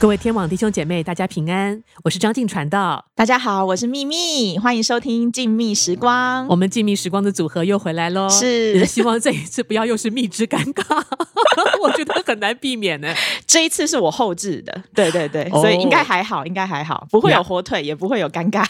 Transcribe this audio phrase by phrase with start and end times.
[0.00, 3.04] 各位天网弟兄姐妹，大家平安，我是张静传道。
[3.14, 6.48] 大家好，我是秘密，欢迎收听静谧时光。
[6.48, 8.82] 我们静谧时光的组合又回来喽，是。
[8.86, 11.02] 希望这一次不要又是蜜汁尴尬，
[11.82, 13.14] 我觉得很难避免呢。
[13.46, 18.64] 这一次是我后置的，对对对，所以应该还好，应该还好，不会有火腿，也不会有尴尬。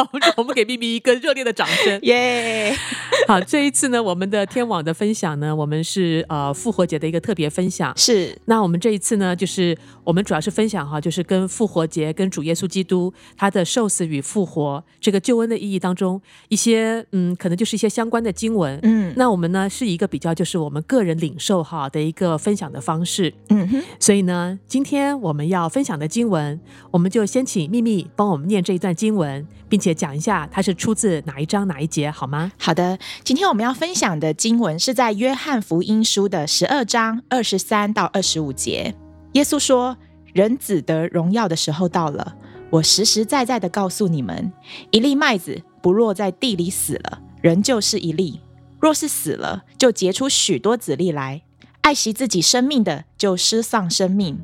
[0.00, 2.74] 好，我们给秘密一个热烈的掌声，耶！
[3.28, 7.92] 好，这一次呢，我们的天网的分享呢，我们是呃复活节的一个特别分享。
[7.96, 18.78] 是，那我们这一次呢，就是我们主要是分享哈，就是跟复活节、跟主耶稣基督他的受死与复活这个救恩的意义当中一些嗯，可能就是一些相关的经文。
[18.82, 23.34] 嗯，那我们呢是一个比较就是我们个人领受哈的一个分享的方式。
[23.50, 26.58] 嗯哼，所以呢，今天我们要分享的经文，
[26.90, 29.46] 我们就先请秘密帮我们念这一段经文。
[29.68, 32.50] 并且讲一下它是出自哪一章哪一节，好吗？
[32.58, 38.94] 好的，今天我们要分享的经文是在约翰福音书的十二章二十三到二十五节。
[39.32, 39.96] 耶稣说
[40.34, 42.36] ：“人子得荣耀的时候到了。
[42.70, 44.52] 我实实在在的告诉你们，
[44.90, 48.40] 一粒麦子不落在地里死了，仍旧是一粒；
[48.80, 51.42] 若是死了，就结出许多子粒来。
[51.82, 54.36] 爱惜自己生命的，就失丧生命；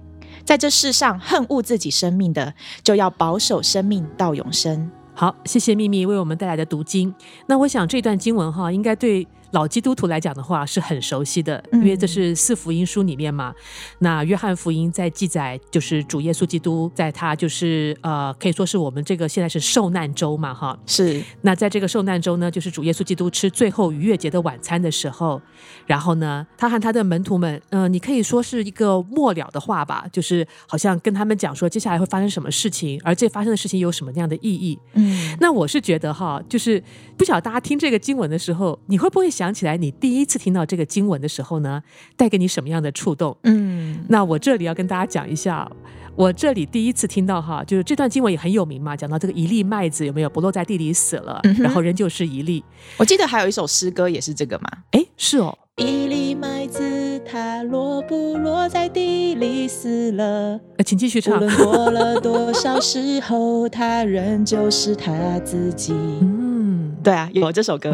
[0.44, 7.12] 在这世上恨恶自己生命的，就要保守生命到永生。”好，谢谢秘密为我们带来的读经。
[7.46, 9.26] 那我想这段经文哈，应该对。
[9.52, 13.54] 老基督徒来讲的话是很熟悉的，因为这是四福音书里面嘛。
[13.56, 13.62] 嗯、
[14.00, 20.76] 那约翰福音在记载，就是主耶稣基督在他就是呃，可以说是我们这个现在是受难周嘛，哈。
[20.84, 21.22] 是。
[21.42, 25.40] 那在这个受难周呢，就是主耶稣基督吃最后逾越节的晚餐的时候，
[25.86, 34.76] 然后呢，他和他的门徒们，嗯、呃，你可以说是一个末了的话吧，就是好像跟他们讲说接下来会发生什么事情，而这发生的事情有什么样的意义。
[34.94, 35.36] 嗯。
[35.40, 36.82] 那我是觉得哈，就是
[37.16, 39.30] 不晓得大家听这个经文的时候，你会不会？
[39.36, 41.82] 想起来，你第一次听到这个经文的时候呢，
[42.16, 43.36] 带给你什么样的触动？
[43.42, 45.70] 嗯，那我这里要跟大家讲一下，
[46.14, 52.64] 我这里第一次听到哈，就是这段经文也很有名嘛，讲到这个一粒麦子有没有不落在地里死了，嗯、然后仍旧是一粒。
[52.96, 54.70] 我记得还有一首诗歌也是这个嘛？
[54.92, 60.58] 哎，是哦，一粒麦子它落不落在地里死了？
[60.78, 61.36] 呃，请继续唱。
[61.36, 65.92] 无论过了多少时候，它仍旧是它自己。
[66.22, 67.92] 嗯，对啊，有这首歌。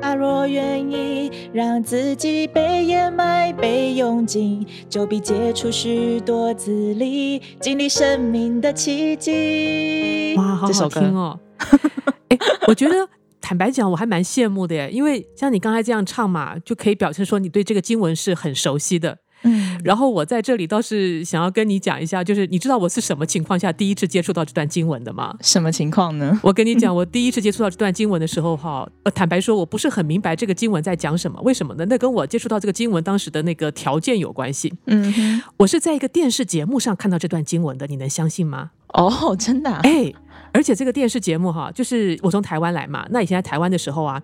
[0.00, 10.34] 他若愿意让自己被掩埋、被用尽，就必结出许多子粒，经历生命的奇迹。
[10.36, 11.38] 哇，好好听哦！
[12.28, 13.08] 哎，我觉得
[13.40, 19.18] 坦白讲，我还蛮羡慕的耶，因为像你刚才这样唱嘛，就可以表现说你对这个经文是很熟悉的。
[19.80, 25.34] 嗯，然后我在这里倒是想要跟你讲一下，就是你知道我是什么情况下第一次接触到这段经文的吗？
[25.40, 26.38] 什么情况呢？
[26.42, 31.40] 我跟你讲，我第一次接触到这段经文的时候，哈，呃，坦白说，我不是很明白这个经文在讲什么。
[31.42, 31.84] 为什么呢？
[31.88, 34.72] 那跟我接触到这个经文当时的那个条件有关系。
[34.86, 38.70] 嗯，我是在一个电视节目上看到这段经文的，你能相信吗？
[38.88, 39.80] 哦，真的啊？
[39.82, 40.12] 哎。
[40.52, 43.06] 而且这个电视节目哈，就是我从台湾来嘛。
[43.10, 44.20] 那以前在台湾的时候啊，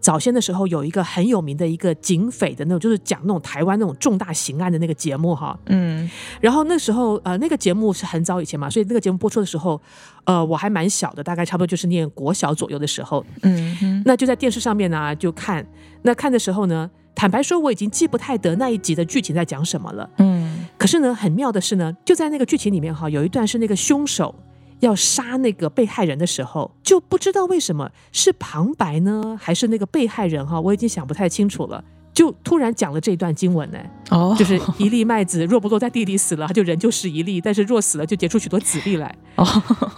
[0.00, 5.58] 早先的时候有一个很有名的一个警匪的那种，就是讲那种台湾那种重大刑案的那个节目哈。
[5.66, 6.10] 嗯。
[6.40, 9.80] 然后那时候呃，那个节目是很早以前嘛，所以那个节目播出的时候，
[10.24, 13.24] 呃，我还蛮小的，大概差不多就是念国小左右的时候。
[13.42, 14.02] 嗯哼。
[14.04, 15.66] 那就在电视上面呢，就看。
[16.02, 20.10] 那看的时候呢，坦白说我已经记不太得那一集的剧情在讲什么了。
[20.18, 20.66] 嗯。
[20.78, 24.34] 可是呢，很妙的是呢，就在那个剧情里面哈，有一段是那个凶手。
[24.80, 31.84] 要杀那个被害人的时候，就不知道为什么是旁白呢，还是那个被害人哈，我已经想不太清楚了。
[32.12, 33.78] 就突然讲了这段经文呢，
[34.10, 39.14] 哦，就是一粒麦子若不落在地里死了，它就人就是一粒；但是若死了，就结出许多子粒来。
[39.36, 39.44] 哦，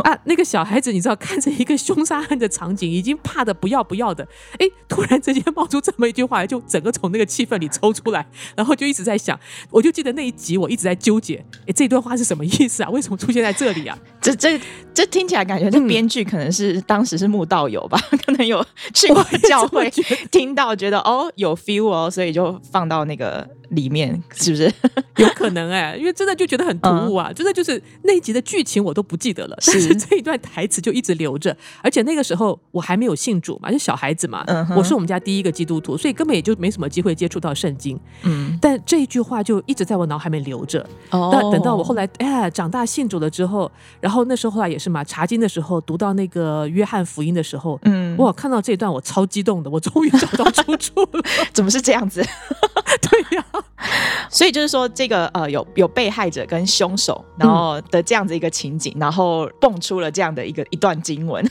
[0.05, 4.27] 啊，那个小孩子你知道，看着一个凶杀案的场景，已经怕的不要不要的，
[4.59, 8.25] 哎，突然之间冒出这么一句话来，就整个从那个气氛里抽出来，
[8.55, 9.39] 然后就一直在想，
[9.71, 12.91] 我就记得那一集我一直在纠结，哎，这段话是什么意思啊？
[12.91, 13.99] 为什么出现在这里啊？
[14.21, 14.61] 这 这
[14.93, 19.91] 这听起来感觉这编剧可能是当时是慕道友吧，嗯、 可能有去过教会，
[20.31, 22.01] 听到觉得哦有 feel 哦。
[22.10, 23.49] 所以就放到那个。
[23.72, 24.72] 里面是不是
[25.16, 25.98] 有可能哎、欸？
[25.98, 27.28] 因为真的就觉得很突兀啊！
[27.30, 31.56] 嗯、真的就是那一集的剧情我都不记得了，是但是这一段台词就一直留着。
[31.82, 37.98] 而且那个时候我还没有信主嘛，就小孩子嘛，嗯、我是我们家第一个基督徒，所以根本也就没什么机会接触到圣经。
[38.22, 40.86] 嗯，但这一句话就一直在我脑海里面留着。
[41.10, 43.70] 哦，那等到我后来哎长大信主了之后，
[44.00, 51.22] 然后那时候后来也是嘛，查经的时候读到那个约翰福音的时候，嗯，哇，看到这一段我超激动的，我终于找到出处了。
[51.54, 52.22] 怎么是这样子？
[53.00, 53.62] 对呀、啊。
[54.31, 61.44] 所以就是说，这个呃，有有被害者跟凶手，然后的这样子一个情景，嗯、然后蹦出了这样的一个一段经文。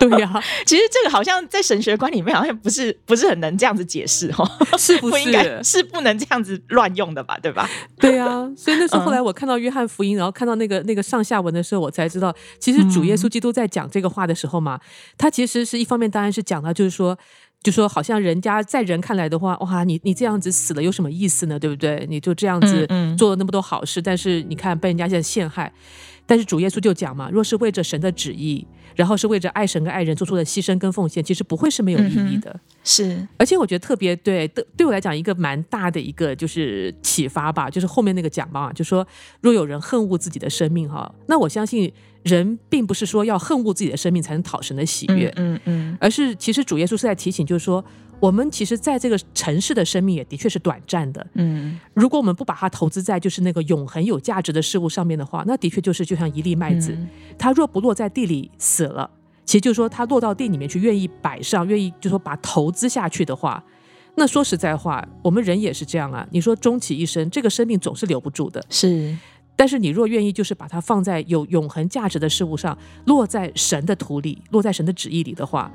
[0.00, 4.44] 对呀、啊， 其实这个好像在神学观里面好像不是不是很能这样子解释哦，
[4.76, 5.10] 是不是？
[5.14, 7.38] 不应该是不能这样子乱用的吧？
[7.40, 7.70] 对吧？
[8.00, 14.80] 对啊，所以那时候后来我看到约翰福音，然后看到那个那个上下文的时候，我才知道，其实主耶稣基督在讲这个话的时候嘛，
[15.16, 17.16] 他其实是一方面当然是讲到就是说。
[17.66, 21.58] 就说好像人家在人看来的话，哇，你你这样子死了有什么意思呢？
[21.58, 22.06] 对不对？
[22.08, 22.86] 你就这样子
[23.18, 25.72] 做了那么多好事，嗯嗯、但是你看被人家现在陷害。
[26.26, 32.50] 但是主耶稣就讲嘛，若是为着神的旨意，然后是为着爱神跟爱人做出的牺牲跟奉献，其实不会是没有意义的。
[32.50, 39.06] 嗯、是，而且我觉得特别对对对我来讲一个蛮大的一个就是启发吧，就是后面那个讲嘛，就说
[39.40, 41.92] 若有人恨恶自己的生命哈，那我相信
[42.24, 45.60] 人并不是说要恨恶自己的生命才能讨神的喜悦，嗯嗯，
[45.92, 47.84] 嗯，而是其实主耶稣是在提醒，就是说。
[48.18, 57.08] 我们其实在这个城市的生命也的确是短暂的，嗯，如果我们不把它投资在就是那个永恒有价值的事物上面的话，那的确就是就像一粒麦子，嗯、
[57.38, 59.10] 它若不落在地里死了，
[59.44, 63.62] 其实就是说它落到地里面去，愿意摆上，愿意就说把投资下去的话，
[64.14, 66.26] 那说实在话，我们人也是这样啊。
[66.30, 69.16] 你说终其一生，这个生命总是留不住的，是。
[69.56, 72.76] 但是你若愿意就是把它放在有永恒价值的事物上，
[73.06, 75.72] 落在神的土里，落在神的旨意里的话。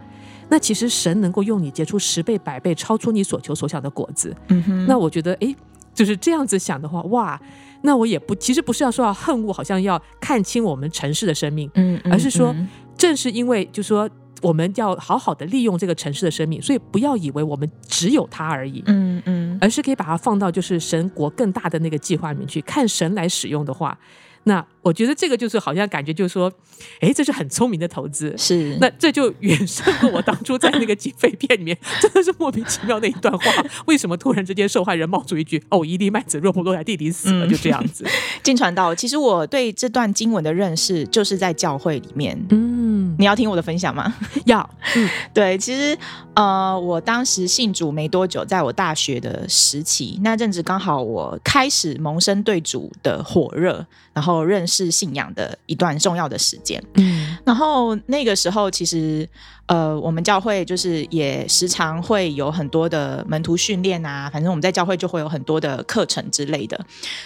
[0.49, 4.35] 那其实神能够用你结出十倍百倍超出你所求所想的果子。
[4.49, 4.85] 嗯哼。
[4.85, 5.55] 那我觉得，哎，
[5.93, 7.39] 就是这样子想的话，哇，
[7.81, 12.55] 那我也不，其实不是要说要恨恶，好像要看清我们城市的生命，嗯，而是说，
[12.97, 14.09] 正是因为，就是说，
[14.41, 23.97] 我们要好好的利用这个城市的生命，所以不要以为我们只有它而已，嗯嗯，而是可以把它放到就是神国更大的那个计划里面去，看神来使用的话。
[24.43, 26.51] 那我觉得这个就是好像感觉就是说，
[26.99, 28.33] 哎，这是很聪明的投资。
[28.37, 33.51] 是，那这就远胜过我当初在那个警匪片里面，真的是莫名其妙那一段话。
[33.85, 38.05] 为什么突然之间受害人冒出一句：“哦，一粒麦子若不落在地里死了，嗯、就这样子。
[38.41, 42.39] ”进传道，其实我对这段经文的认识就是在教会里面。
[42.49, 44.11] 嗯，你要听我的分享吗？
[44.45, 44.67] 要。
[44.95, 45.95] 嗯，对，其实
[46.33, 53.85] 呃，我当时信主没多久，在我大学的时期，那阵子刚好我开始萌生对主的火热。
[54.13, 59.27] 然后认识信仰的一段重要的时间，嗯，然后那个时候其实，
[59.65, 66.79] 呃，我们教会就是也时常会有很多的门徒训练啊，反正我们在教会就会有很多的课程之类的。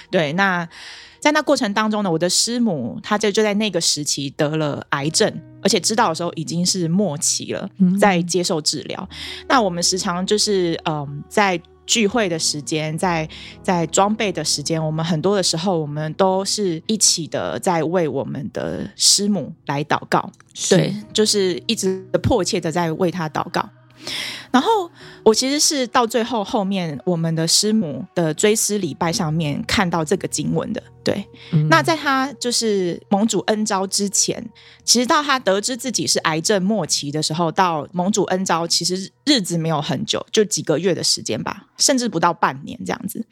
[0.10, 0.68] 对，那
[1.20, 5.32] 在那过程当中呢，我的师母她就就在那个时期得了癌症，
[5.62, 7.70] 而且知道的时候已经是末期了，
[8.00, 9.08] 在接受治疗。
[9.12, 9.46] 嗯。
[9.48, 11.62] 那我们时常就是嗯、呃，在。
[11.86, 13.28] 聚会的时间，在
[13.62, 20.32] 在装备的时间，我们很多的时候，我们都是一起的在为我们的师母来祷告，
[20.70, 23.70] 对，就是一直迫切的在为她祷告。
[24.52, 24.90] 然后
[25.24, 31.28] 我其实是到最后后面我们的师母的追思礼拜上面看到这个经文的，对。
[31.52, 34.50] 嗯、那在他就是盟主恩召之前，
[34.84, 43.26] 其实到他得知自己是癌症末期的时候，到盟主恩召，其实日子没有很久，就几个月的时间吧，甚至不到半年这样子。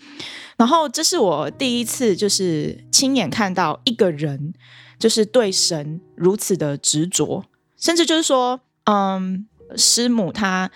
[0.58, 4.54] 然后这是我第一次就是亲眼看到一个人
[5.00, 7.46] 就是对神如此的执着，
[7.78, 9.48] 甚至就是说，嗯。
[9.76, 10.70] 师母她，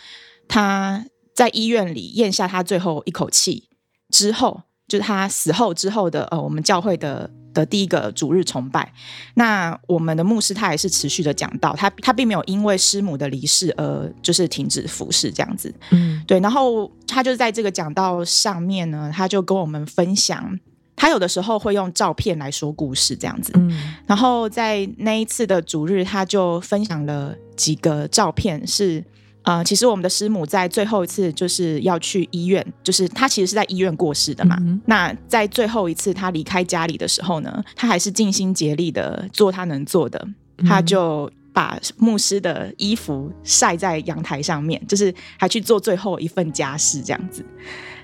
[0.47, 3.69] 她在医院里咽下她最后一口气
[4.09, 8.93] 之后，就是她死后之后的呃，我们教会的的第一个主日崇拜。
[9.35, 15.73] 那我们的牧师他也是持续的讲道，他他并没有因为师母的离世而就是停止服侍这样子。
[15.91, 16.39] 嗯，对。
[16.39, 20.59] 然后他就在这个讲道上面呢，他就跟我们分享。
[20.97, 23.53] 他有的时候会用照片来说故事，这样子。
[23.55, 29.05] 嗯，然后在那一次的主日，他就分享了几个照片是，是
[29.43, 34.57] 呃，其实我们的师母在最后一次就是要去医院，就是他其实是在医院过世的嘛。
[34.59, 40.27] 嗯、那在最后一次他离开家里的时候呢，他还是尽心竭力的做他能做的，
[40.67, 47.45] 他就把牧师的衣服晒在阳台上面，就是还去做最后一份家事，这样子。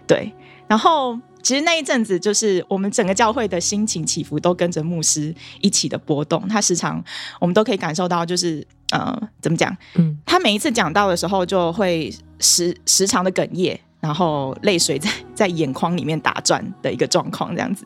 [0.05, 0.31] 对，
[0.67, 1.17] 然后。
[1.43, 6.47] 其实那一阵子，就是我们整个教会的心情起伏都跟着牧师一起的波动。
[6.47, 7.03] 他时常，
[7.39, 9.75] 我们都可以感受到，就是呃，怎么讲？
[9.95, 17.85] 嗯，他每一次讲到的时候，就会时时常的哽咽，然后泪水在在眼眶里面打转的一个状况，这样子。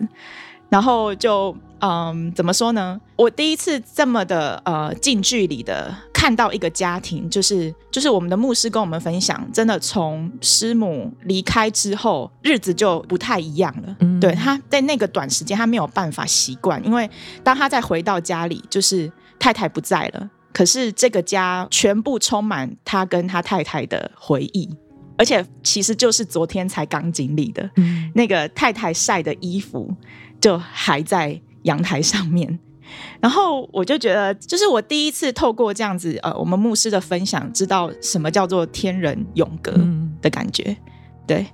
[0.69, 2.99] 然后就嗯，怎么说呢？
[3.15, 13.95] 我第一次这么的呃近距离的看到一个家庭，就是就是我们的牧师跟我们分享，真的从师母离开之后，日子就不太一样了。
[13.99, 17.07] 嗯，对，他在那个短时间，他没有办法习惯，因为
[17.43, 24.67] 当他再回到家里，就是太太不在了，可是这个家全部充满他跟他太太的回忆，
[25.15, 29.95] 而且其实就是昨天才刚经历的，嗯，那个太太晒的衣服。
[30.39, 32.59] 就还在阳台上面，
[33.19, 39.71] 然后我就觉得，就是我第一次透过这样子，呃，我们牧师的分享，知道什么叫做天人永隔
[40.21, 40.63] 的感觉。
[40.65, 40.77] 嗯、
[41.27, 41.47] 对，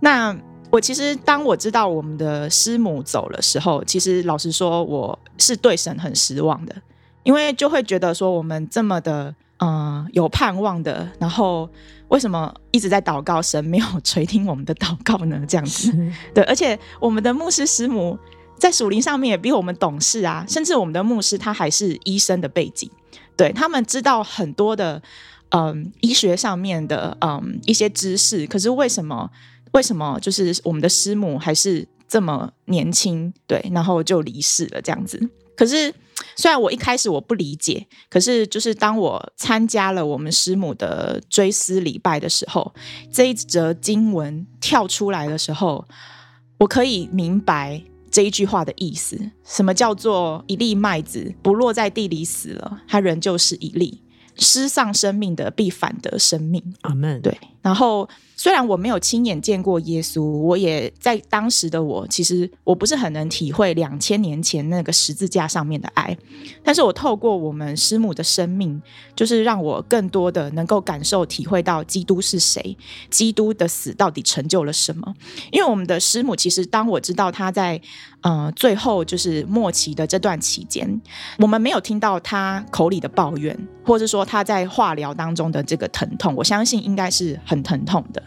[0.00, 0.36] 那
[0.70, 6.74] 我其实当我知道我们的师母走了时候，其实老实说，我是对神很失望的，
[7.22, 11.68] 因为就会觉得说，我们这么的，嗯、呃，有盼望的，然后
[12.08, 15.44] 为什么一直在祷告，神没有 垂听我们的祷告呢？
[15.46, 18.18] 这样子，是对，而且我们的牧师师母。
[18.60, 22.90] 在属灵上面也比我们懂事啊，甚至我们的牧师他还是医生的背景，
[23.36, 25.00] 对，他们知道很多的
[25.50, 29.30] 嗯医学上面的嗯一些知识，可是为什么
[29.74, 35.30] 为什么就是我们的师母还是这么年轻，对，然后就离世了这样子。
[35.56, 35.94] 可是
[36.36, 42.74] 虽然我一开始我不理解，可是就是当我参加了我们师母的追思礼拜的时候，
[43.12, 45.86] 这一则经文跳出来的时候，
[46.58, 47.82] 我可以明白。
[48.10, 54.00] 这一句话的意思，什么叫做一粒麦子不落在地里死了，它仍旧是一粒；
[54.36, 56.62] 失丧生命的必反得生命。
[56.80, 57.20] 阿门。
[57.20, 58.08] 对，然后。
[58.38, 66.16] 虽然我没有亲眼见过耶稣，我也在当时的我，其实我不是很能体会两千年前那个十字架上面的爱，
[66.62, 68.80] 但是我透过我们师母的生命，
[69.16, 72.78] 就是让我更多的能够感受、体会到基督是谁，
[73.10, 75.12] 基督的死到底成就了什么。
[75.50, 77.80] 因为我们的师母，其实当我知道她在
[78.20, 81.00] 呃最后就是末期的这段期间，
[81.38, 88.22] 我们没有听到她口里的抱怨，或者说她在化疗当中的这个疼痛，我相信应该是很疼痛的。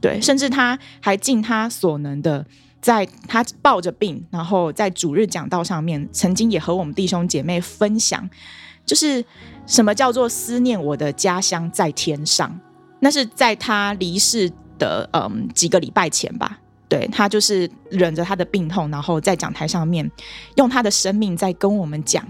[0.00, 2.44] 对，甚至他还尽他所能的，
[2.80, 8.28] 在他抱着病，然后在主日讲道上面，曾经也和我们弟兄姐妹分享，
[8.84, 9.24] 就是
[9.66, 12.60] 什么叫做思念我的家乡在天上。
[13.00, 16.58] 那是在他离世的嗯几个礼拜前吧，
[16.88, 20.10] 对，他就是忍着他的病痛，然后在讲台上面
[20.56, 22.26] 用他的生命在跟我们讲。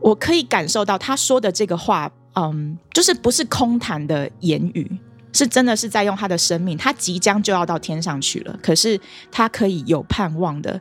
[0.00, 4.98] 我可以感受到他说的这个话，嗯，就是不是空谈的言语。
[5.32, 8.58] 是真的是在用他的生命，他即将就要到天上去了。
[8.62, 10.80] 可是他可以有盼望的，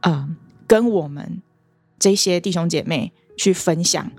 [0.00, 1.42] 嗯，跟我们
[1.98, 4.10] 这些弟兄姐妹去分享，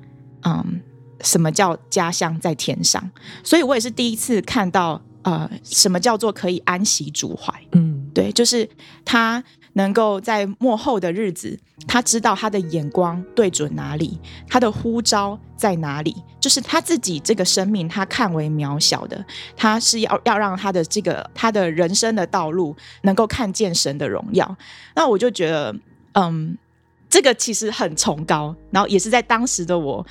[0.43, 0.81] 嗯，
[1.21, 3.11] 什么叫家乡在天上？
[3.43, 7.53] 所以我也是第一次看到，呃，什么叫做可以安息主怀？
[7.71, 8.69] 嗯，对，就是
[9.03, 9.43] 他。
[9.73, 19.25] 能够在幕后的日子，他知道他的眼光对准哪里，他的呼召在哪里，就是他自己这个生命，他看为渺小的，
[19.55, 24.55] 他是要要让他的这个他的人生的道路能够看见神的荣耀。
[24.95, 25.75] 那我就觉得，
[26.13, 26.57] 嗯，
[27.09, 30.05] 这个其实很崇高，然后也是在当时的我，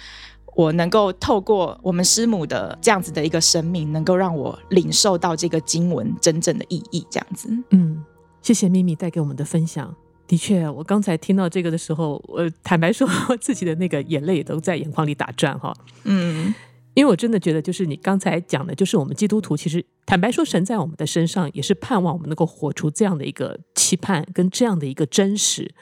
[0.57, 8.05] 我能够透过我们师母的这样子的一个生命，能够让我领受到这个经文真正的意义，这样子，嗯。
[8.43, 9.95] 谢谢秘密带给我们的分享。
[10.27, 15.75] 的确，我刚才听到这个的时候，我坦白说， 我自己的那个眼泪也都在眼眶里打转哈。
[16.05, 16.55] 嗯，
[16.95, 25.75] 因为我真的觉得，就是你刚才讲的，就是我们基督徒其实坦白说，神在我们的身上也是盼望我们能够活出这样的一个期盼跟这样的一个真实。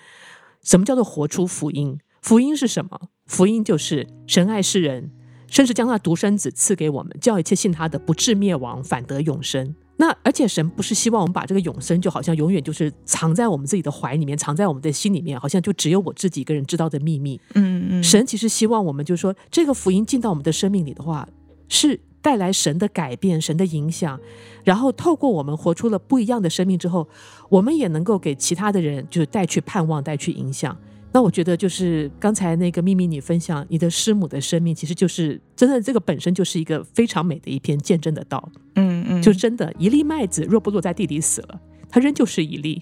[0.63, 1.99] 什么叫做活出福音？
[2.21, 3.01] 福音是什么？
[3.27, 5.13] 福音就是神爱世人，
[5.47, 9.75] 甚至将他独生子赐给我们，叫一切信他的不至灭亡，反得永生。
[10.01, 17.39] 那而且神不是希望我们把这个永生就好像永远就是藏在我们自己的怀里面，藏在我们的心里面，好像就只有我自己一个人知道的秘密。
[17.55, 18.03] 嗯嗯。
[18.03, 21.29] 神其实希望我们就是说，这个福音进到我们的生命里的话，
[21.69, 24.19] 是带来神的改变、神的影响，
[24.65, 27.07] 然后透过我们活出了不一样的生命之后，
[27.51, 30.75] 我们也能够给其他的人就是带去盼望、带去影响。
[31.13, 38.49] 那我觉得就是刚才那个秘密，你分享你的师母的生命，其实就是真的，这个本身就是一个非常美的一篇见证的道。
[38.77, 42.81] 嗯嗯，就真的，一粒麦子若不落在地里死了，它仍旧是一粒；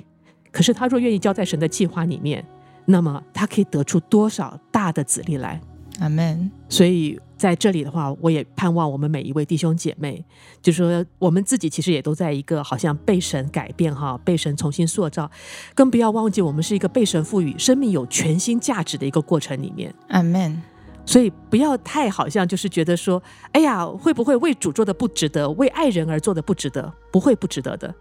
[0.52, 2.44] 可是它若愿意交在神的计划里面，
[2.84, 5.60] 那么它可以得出多少大的子粒来。
[6.00, 6.50] 阿门。
[6.68, 10.22] 所以在这里的话，我也盼望我们每一位弟兄姐妹，
[10.60, 15.30] 就说我们自己其实也都在一个好像被神改变哈，被神重新塑造，
[15.74, 19.94] 更不要忘记我们是一个被神赋予生命有全新价值的一个过程里面。
[20.08, 20.60] 阿门。
[21.06, 26.92] 所以不要太好像就是觉得说，哎呀，会不会为主做的不值得，为爱人而做的不值得？
[27.10, 27.94] 不会不值得的，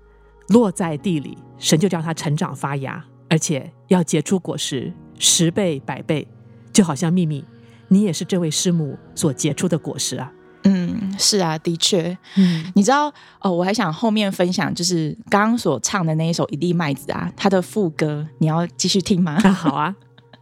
[0.50, 6.28] 落在地里，神就叫它成长发芽，而且要结出果实，十倍百倍，
[6.74, 7.46] 就好像秘密。
[7.90, 10.32] 你也是这位师母所结出的果实啊！
[10.64, 12.18] 嗯，是啊，的确。
[12.36, 19.40] 嗯，你知道哦，我还想后面分享，就是刚刚所唱的那一首《一粒麦子》啊，它的副歌，你要继续听吗？
[19.44, 19.96] 啊，好啊。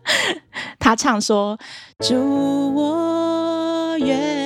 [0.80, 1.58] 他唱说
[2.00, 2.16] ：“祝，
[2.76, 4.45] 我愿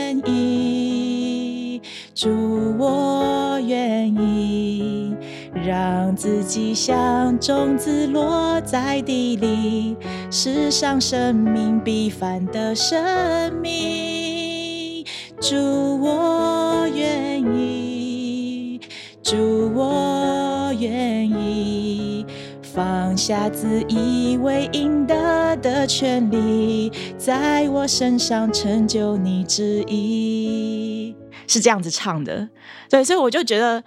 [6.19, 9.95] 自己像种子落在地里，
[10.29, 15.05] 世上生命必凡的生命。
[15.39, 15.55] 主，
[16.01, 18.81] 我愿意，
[19.23, 22.25] 主，我愿意。
[22.61, 31.15] 放下自以为应得的权利，在我身上成就你旨意，
[31.47, 32.49] 是这样子唱的。
[32.89, 33.81] 对，所以我就觉得，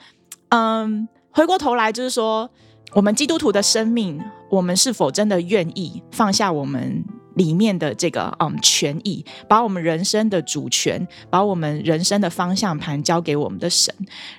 [0.49, 2.49] 嗯，回过头来就是说，
[2.93, 7.05] 我们基督徒的生命，我们是否真的愿意放下我们？
[7.35, 13.91] 里面的这个嗯权益，把我们人生的主权，把我们人生的方向盘交给我们的神，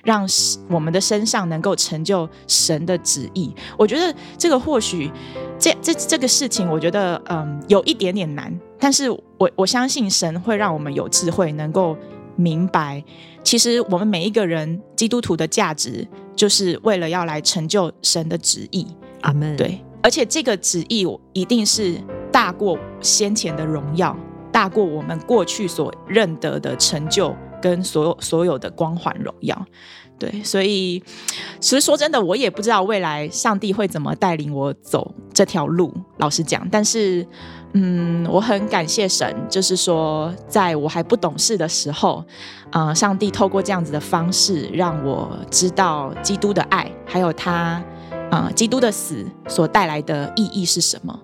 [0.04, 0.24] 让
[0.70, 3.52] 我们的身上能够成就神的旨意。
[3.76, 5.10] 我觉得这个或许
[5.58, 11.96] 这这这个事情，我觉得嗯有一点点难，但是我我相信神会让我们有智慧，能够
[12.36, 13.02] 明白，
[13.42, 16.06] 其实我们每一个人基督徒的价值，
[16.44, 18.86] 就是为了要来成就神的旨意。
[19.22, 19.56] 阿门。
[19.56, 21.98] 对，而且这个旨意一定是。
[22.34, 24.16] 大过先前的荣耀，
[24.50, 27.32] 大过我们过去所认得的成就
[27.62, 29.66] 跟所有所有的光环荣耀，
[30.18, 31.00] 对，所以
[31.60, 35.94] 其实说真的，我也不知道未来上帝会怎么带领我走这条路。
[36.16, 37.24] 老实讲，但是
[37.76, 42.24] 嗯，我很感谢神，就是说，在我还不懂事的时候，
[42.70, 47.82] 呃，上帝透过这样子的方式，让我知道基督的爱，还有他
[48.30, 51.18] 呃基督的死所带来的意义是什么。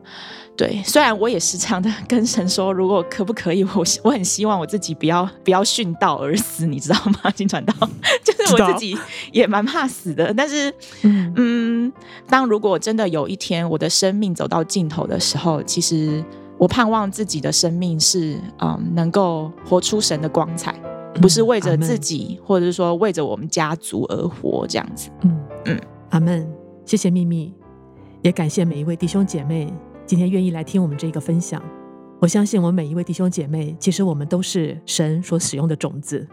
[0.56, 7.30] 对，虽然我也时常的跟神说，如果可不可以，我我很希望我自己不要不要殉道而死，你知道吗？
[7.30, 7.72] 金传道，
[8.22, 8.98] 就是我自己
[9.32, 10.34] 也蛮怕死的。
[10.34, 10.70] 但是，
[11.02, 11.92] 嗯，嗯，
[12.28, 16.22] 当如果真的有一天我的生命走到尽头的时候，其实
[16.60, 20.78] 我盼望自己的生命是嗯，能够活出神的光彩，
[21.14, 25.08] 不是为着自己，嗯、或者是说为着我们家族而活这样子。
[25.22, 26.46] 嗯嗯，阿门。
[26.84, 27.54] 谢谢秘密，
[28.20, 29.72] 也感谢每一位弟兄姐妹。
[30.04, 31.62] 今天愿意来听我们这个分享，
[32.20, 36.28] 我相信我们每一位弟兄姐妹，其实我们都是神所使用的种子。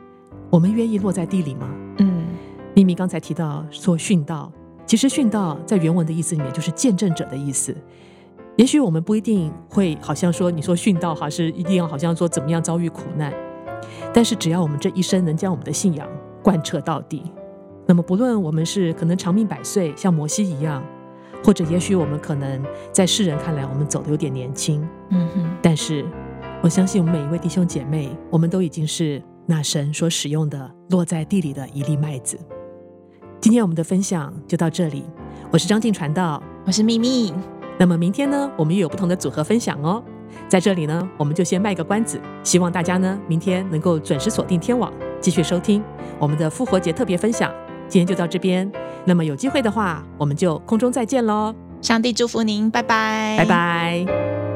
[0.50, 1.70] 我们愿意落在地里吗？
[2.00, 2.26] 嗯，
[2.74, 4.52] 秘密刚才提到说殉道，
[4.86, 7.74] 其实殉道在原文的意思里面就是见证者的意思。
[8.58, 13.34] 也许我们不一定会好像说你说殉道哈是一定要好像说怎么样遭遇苦难，
[14.14, 16.08] 但是只要我们这一生能将我们的信仰
[16.44, 17.24] 贯彻到底，
[17.86, 20.84] 那么不论我们是可能长命百岁，像摩西一样。
[21.44, 25.50] 或者，也许我们可能在世人看来，我们走的有点年轻，嗯哼。
[25.62, 26.04] 但是，
[26.64, 32.40] 我相信我们每一位弟兄姐妹，我们都已经是那神所使用的落在地里的一粒麦子。
[33.40, 35.04] 今天我们的分享就到这里，
[35.52, 37.32] 我是张静传道，我是秘密。
[37.78, 40.04] 那么明天呢，我们又有不同的组合分享哦。
[40.48, 45.84] 在这里呢，我们就先卖个关子，希望大家呢明天能够准时锁定天网，继续收听
[46.20, 47.52] 我们的复活节特别分享。
[47.88, 48.70] 今天就到这边，
[49.06, 51.54] 那么有机会的话，我们就空中再见喽！
[51.82, 54.47] 上帝祝福您，拜拜，拜拜。